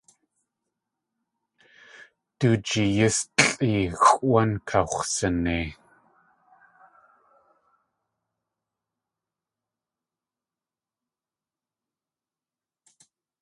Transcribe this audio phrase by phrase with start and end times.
[2.39, 3.17] Du jeeyís
[3.49, 5.67] lʼée xʼwán kax̲wsinei.